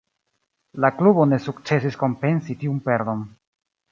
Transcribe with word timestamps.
La 0.85 0.89
klubo 1.01 1.25
ne 1.33 1.39
sukcesis 1.49 1.99
kompensi 2.05 2.57
tiun 2.65 2.83
perdon. 2.91 3.25